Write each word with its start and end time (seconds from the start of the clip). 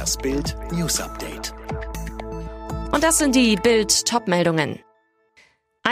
Das 0.00 0.16
Bild 0.16 0.56
News 0.72 0.98
Update. 0.98 1.52
Und 2.90 3.04
das 3.04 3.18
sind 3.18 3.34
die 3.34 3.54
Bild 3.56 4.06
Topmeldungen. 4.06 4.78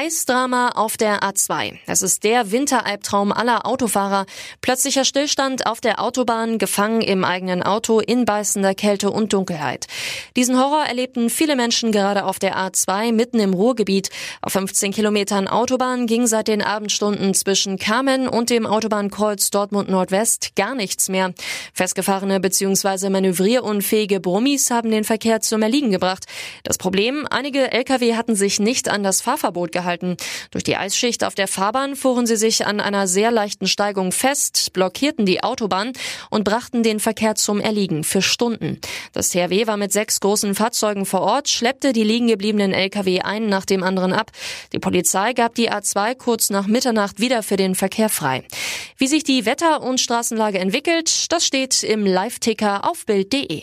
Eisdrama 0.00 0.68
auf 0.76 0.96
der 0.96 1.24
A2. 1.24 1.76
Es 1.88 2.02
ist 2.02 2.22
der 2.22 2.52
Winteralbtraum 2.52 3.32
aller 3.32 3.66
Autofahrer. 3.66 4.26
Plötzlicher 4.60 5.04
Stillstand 5.04 5.66
auf 5.66 5.80
der 5.80 6.00
Autobahn, 6.00 6.58
gefangen 6.58 7.00
im 7.00 7.24
eigenen 7.24 7.64
Auto 7.64 7.98
in 7.98 8.24
beißender 8.24 8.76
Kälte 8.76 9.10
und 9.10 9.32
Dunkelheit. 9.32 9.88
Diesen 10.36 10.56
Horror 10.56 10.84
erlebten 10.84 11.30
viele 11.30 11.56
Menschen 11.56 11.90
gerade 11.90 12.26
auf 12.26 12.38
der 12.38 12.56
A2 12.56 13.10
mitten 13.10 13.40
im 13.40 13.54
Ruhrgebiet. 13.54 14.10
Auf 14.40 14.52
15 14.52 14.92
Kilometern 14.92 15.48
Autobahn 15.48 16.06
ging 16.06 16.28
seit 16.28 16.46
den 16.46 16.62
Abendstunden 16.62 17.34
zwischen 17.34 17.76
Kamen 17.76 18.28
und 18.28 18.50
dem 18.50 18.66
Autobahnkreuz 18.66 19.50
Dortmund 19.50 19.88
Nordwest 19.88 20.54
gar 20.54 20.76
nichts 20.76 21.08
mehr. 21.08 21.34
Festgefahrene 21.74 22.38
bzw. 22.38 23.10
manövrierunfähige 23.10 24.20
Brummis 24.20 24.70
haben 24.70 24.92
den 24.92 25.02
Verkehr 25.02 25.40
zum 25.40 25.60
Erliegen 25.62 25.90
gebracht. 25.90 26.26
Das 26.62 26.78
Problem, 26.78 27.26
einige 27.28 27.72
Lkw 27.72 28.14
hatten 28.14 28.36
sich 28.36 28.60
nicht 28.60 28.88
an 28.88 29.02
das 29.02 29.22
Fahrverbot 29.22 29.72
gehalten. 29.72 29.87
Durch 30.50 30.64
die 30.64 30.76
Eisschicht 30.76 31.24
auf 31.24 31.34
der 31.34 31.48
Fahrbahn 31.48 31.96
fuhren 31.96 32.26
sie 32.26 32.36
sich 32.36 32.66
an 32.66 32.80
einer 32.80 33.06
sehr 33.06 33.30
leichten 33.30 33.66
Steigung 33.66 34.12
fest, 34.12 34.72
blockierten 34.72 35.24
die 35.24 35.42
Autobahn 35.42 35.92
und 36.30 36.44
brachten 36.44 36.82
den 36.82 37.00
Verkehr 37.00 37.34
zum 37.34 37.60
Erliegen 37.60 38.04
für 38.04 38.22
Stunden. 38.22 38.80
Das 39.12 39.30
THW 39.30 39.66
war 39.66 39.76
mit 39.76 39.92
sechs 39.92 40.20
großen 40.20 40.54
Fahrzeugen 40.54 41.06
vor 41.06 41.22
Ort, 41.22 41.48
schleppte 41.48 41.92
die 41.92 42.04
liegen 42.04 42.26
gebliebenen 42.26 42.72
Lkw 42.72 43.20
einen 43.20 43.48
nach 43.48 43.64
dem 43.64 43.82
anderen 43.82 44.12
ab. 44.12 44.30
Die 44.72 44.78
Polizei 44.78 45.32
gab 45.32 45.54
die 45.54 45.70
A2 45.70 46.14
kurz 46.16 46.50
nach 46.50 46.66
Mitternacht 46.66 47.20
wieder 47.20 47.42
für 47.42 47.56
den 47.56 47.74
Verkehr 47.74 48.08
frei. 48.08 48.44
Wie 48.96 49.06
sich 49.06 49.24
die 49.24 49.46
Wetter- 49.46 49.82
und 49.82 50.00
Straßenlage 50.00 50.58
entwickelt, 50.58 51.32
das 51.32 51.46
steht 51.46 51.82
im 51.82 52.04
Live-Ticker 52.04 52.88
auf 52.88 53.06
Bild.de. 53.06 53.62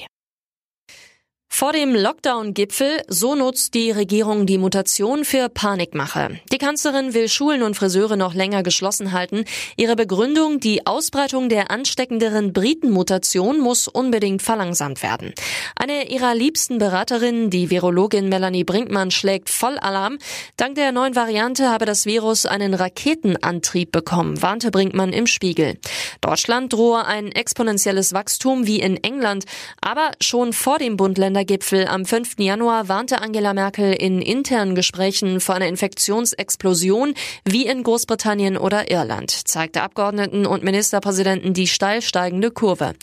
Vor 1.57 1.71
dem 1.71 1.95
Lockdown-Gipfel, 1.95 3.03
so 3.07 3.33
nutzt 3.33 3.75
die 3.75 3.89
Regierung 3.89 4.45
die 4.45 4.57
Mutation 4.57 5.23
für 5.23 5.47
Panikmache. 5.47 6.41
Die 6.51 6.57
Kanzlerin 6.57 7.13
will 7.13 7.29
Schulen 7.29 7.63
und 7.63 7.75
Friseure 7.75 8.17
noch 8.17 8.33
länger 8.33 8.61
geschlossen 8.61 9.13
halten. 9.13 9.45
Ihre 9.77 9.95
Begründung, 9.95 10.59
die 10.59 10.85
Ausbreitung 10.85 11.47
der 11.47 11.71
ansteckenderen 11.71 12.51
Britenmutation 12.51 13.61
muss 13.61 13.87
unbedingt 13.87 14.41
verlangsamt 14.41 15.01
werden. 15.01 15.33
Eine 15.77 16.09
ihrer 16.09 16.35
liebsten 16.35 16.77
Beraterinnen, 16.77 17.49
die 17.49 17.69
Virologin 17.69 18.27
Melanie 18.27 18.65
Brinkmann, 18.65 19.09
schlägt 19.09 19.49
voll 19.49 19.77
Alarm. 19.77 20.17
Dank 20.57 20.75
der 20.75 20.91
neuen 20.91 21.15
Variante 21.15 21.69
habe 21.69 21.85
das 21.85 22.05
Virus 22.05 22.45
einen 22.45 22.73
Raketenantrieb 22.73 23.93
bekommen, 23.93 24.41
warnte 24.41 24.71
Brinkmann 24.71 25.13
im 25.13 25.25
Spiegel. 25.25 25.77
Deutschland 26.19 26.73
drohe 26.73 27.05
ein 27.05 27.31
exponentielles 27.31 28.11
Wachstum 28.11 28.67
wie 28.67 28.81
in 28.81 29.01
England, 29.01 29.45
aber 29.79 30.11
schon 30.19 30.51
vor 30.51 30.79
dem 30.79 30.97
Bund-Länder 30.97 31.44
Gipfel 31.45 31.87
am 31.87 32.05
5. 32.05 32.39
Januar 32.39 32.89
warnte 32.89 33.21
Angela 33.21 33.53
Merkel 33.53 33.93
in 33.93 34.21
internen 34.21 34.75
Gesprächen 34.75 35.39
vor 35.39 35.55
einer 35.55 35.67
Infektionsexplosion 35.67 37.13
wie 37.45 37.65
in 37.65 37.83
Großbritannien 37.83 38.57
oder 38.57 38.91
Irland, 38.91 39.31
zeigte 39.31 39.81
Abgeordneten 39.81 40.45
und 40.45 40.63
Ministerpräsidenten 40.63 41.53
die 41.53 41.67
steil 41.67 42.01
steigende 42.01 42.51
Kurve. 42.51 42.93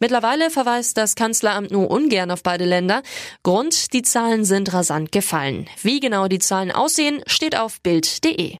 Mittlerweile 0.00 0.50
verweist 0.50 0.96
das 0.96 1.14
Kanzleramt 1.14 1.70
nur 1.70 1.90
ungern 1.90 2.30
auf 2.30 2.42
beide 2.42 2.64
Länder. 2.64 3.02
Grund, 3.42 3.92
die 3.92 4.02
Zahlen 4.02 4.44
sind 4.44 4.72
rasant 4.74 5.12
gefallen. 5.12 5.68
Wie 5.82 6.00
genau 6.00 6.28
die 6.28 6.40
Zahlen 6.40 6.72
aussehen, 6.72 7.22
steht 7.26 7.56
auf 7.56 7.80
Bild.de. 7.80 8.56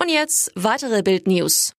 Und 0.00 0.08
jetzt 0.08 0.50
weitere 0.54 1.02
Bild-News. 1.02 1.75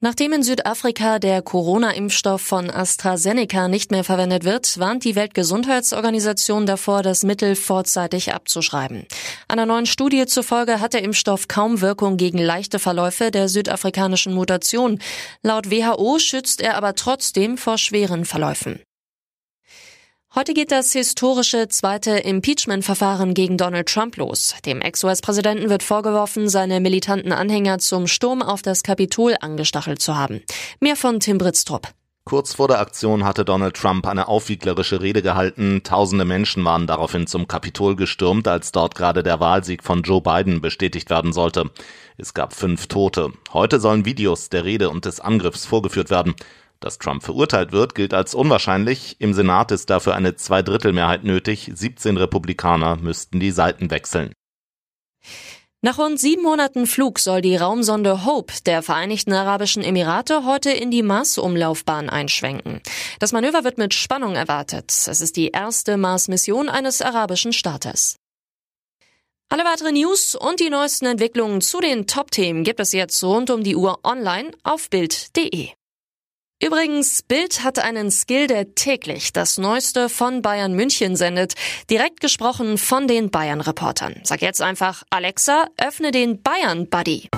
Nachdem 0.00 0.32
in 0.32 0.44
Südafrika 0.44 1.18
der 1.18 1.42
Corona-Impfstoff 1.42 2.40
von 2.40 2.70
AstraZeneca 2.70 3.66
nicht 3.66 3.90
mehr 3.90 4.04
verwendet 4.04 4.44
wird, 4.44 4.78
warnt 4.78 5.02
die 5.02 5.16
Weltgesundheitsorganisation 5.16 6.66
davor, 6.66 7.02
das 7.02 7.24
Mittel 7.24 7.56
vorzeitig 7.56 8.32
abzuschreiben. 8.32 9.08
Einer 9.48 9.66
neuen 9.66 9.86
Studie 9.86 10.26
zufolge 10.26 10.78
hat 10.78 10.94
der 10.94 11.02
Impfstoff 11.02 11.48
kaum 11.48 11.80
Wirkung 11.80 12.16
gegen 12.16 12.38
leichte 12.38 12.78
Verläufe 12.78 13.32
der 13.32 13.48
südafrikanischen 13.48 14.34
Mutation. 14.34 15.00
Laut 15.42 15.68
WHO 15.68 16.20
schützt 16.20 16.60
er 16.60 16.76
aber 16.76 16.94
trotzdem 16.94 17.58
vor 17.58 17.76
schweren 17.76 18.24
Verläufen. 18.24 18.78
Heute 20.38 20.54
geht 20.54 20.70
das 20.70 20.92
historische 20.92 21.66
zweite 21.66 22.12
Impeachment-Verfahren 22.12 23.34
gegen 23.34 23.56
Donald 23.56 23.88
Trump 23.88 24.16
los. 24.18 24.54
Dem 24.64 24.80
Ex-US-Präsidenten 24.80 25.68
wird 25.68 25.82
vorgeworfen, 25.82 26.48
seine 26.48 26.78
militanten 26.78 27.32
Anhänger 27.32 27.80
zum 27.80 28.06
Sturm 28.06 28.40
auf 28.40 28.62
das 28.62 28.84
Kapitol 28.84 29.34
angestachelt 29.40 30.00
zu 30.00 30.16
haben. 30.16 30.42
Mehr 30.78 30.94
von 30.94 31.18
Tim 31.18 31.38
Britztrup. 31.38 31.88
Kurz 32.24 32.54
vor 32.54 32.68
der 32.68 32.78
Aktion 32.78 33.24
hatte 33.24 33.44
Donald 33.44 33.74
Trump 33.74 34.06
eine 34.06 34.28
aufwieglerische 34.28 35.02
Rede 35.02 35.22
gehalten. 35.22 35.80
Tausende 35.82 36.24
Menschen 36.24 36.64
waren 36.64 36.86
daraufhin 36.86 37.26
zum 37.26 37.48
Kapitol 37.48 37.96
gestürmt, 37.96 38.46
als 38.46 38.70
dort 38.70 38.94
gerade 38.94 39.24
der 39.24 39.40
Wahlsieg 39.40 39.82
von 39.82 40.02
Joe 40.02 40.20
Biden 40.20 40.60
bestätigt 40.60 41.10
werden 41.10 41.32
sollte. 41.32 41.70
Es 42.16 42.32
gab 42.32 42.52
fünf 42.52 42.86
Tote. 42.86 43.32
Heute 43.52 43.80
sollen 43.80 44.04
Videos 44.04 44.50
der 44.50 44.64
Rede 44.64 44.90
und 44.90 45.04
des 45.04 45.18
Angriffs 45.18 45.66
vorgeführt 45.66 46.10
werden. 46.10 46.36
Dass 46.80 46.98
Trump 46.98 47.24
verurteilt 47.24 47.72
wird, 47.72 47.94
gilt 47.94 48.14
als 48.14 48.34
unwahrscheinlich. 48.34 49.16
Im 49.20 49.34
Senat 49.34 49.72
ist 49.72 49.90
dafür 49.90 50.14
eine 50.14 50.36
Zweidrittelmehrheit 50.36 51.24
nötig. 51.24 51.70
17 51.74 52.16
Republikaner 52.16 52.96
müssten 52.96 53.40
die 53.40 53.50
Seiten 53.50 53.90
wechseln. 53.90 54.32
Nach 55.80 55.98
rund 55.98 56.18
sieben 56.18 56.42
Monaten 56.42 56.86
Flug 56.86 57.20
soll 57.20 57.40
die 57.40 57.54
Raumsonde 57.54 58.24
Hope 58.24 58.52
der 58.66 58.82
Vereinigten 58.82 59.32
Arabischen 59.32 59.84
Emirate 59.84 60.44
heute 60.44 60.70
in 60.72 60.90
die 60.90 61.04
Mars-Umlaufbahn 61.04 62.10
einschwenken. 62.10 62.80
Das 63.20 63.30
Manöver 63.30 63.62
wird 63.62 63.78
mit 63.78 63.94
Spannung 63.94 64.34
erwartet. 64.34 64.90
Es 64.90 65.20
ist 65.20 65.36
die 65.36 65.48
erste 65.48 65.96
Mars-Mission 65.96 66.68
eines 66.68 67.00
arabischen 67.00 67.52
Staates. 67.52 68.16
Alle 69.50 69.64
weiteren 69.64 69.94
News 69.94 70.34
und 70.34 70.58
die 70.58 70.68
neuesten 70.68 71.06
Entwicklungen 71.06 71.60
zu 71.60 71.80
den 71.80 72.08
Top-Themen 72.08 72.64
gibt 72.64 72.80
es 72.80 72.92
jetzt 72.92 73.22
rund 73.22 73.48
um 73.48 73.62
die 73.62 73.76
Uhr 73.76 74.00
online 74.02 74.50
auf 74.64 74.90
Bild.de. 74.90 75.77
Übrigens, 76.60 77.22
Bild 77.22 77.62
hat 77.62 77.78
einen 77.78 78.10
Skill, 78.10 78.48
der 78.48 78.74
täglich 78.74 79.32
das 79.32 79.58
Neueste 79.58 80.08
von 80.08 80.42
Bayern 80.42 80.74
München 80.74 81.14
sendet. 81.14 81.54
Direkt 81.88 82.20
gesprochen 82.20 82.78
von 82.78 83.06
den 83.06 83.30
Bayern-Reportern. 83.30 84.20
Sag 84.24 84.42
jetzt 84.42 84.60
einfach, 84.60 85.04
Alexa, 85.08 85.68
öffne 85.76 86.10
den 86.10 86.42
Bayern-Buddy. 86.42 87.28